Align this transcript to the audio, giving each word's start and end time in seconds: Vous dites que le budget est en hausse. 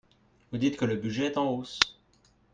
Vous 0.51 0.57
dites 0.57 0.77
que 0.77 0.85
le 0.85 0.95
budget 0.95 1.27
est 1.27 1.37
en 1.37 1.51
hausse. 1.51 1.77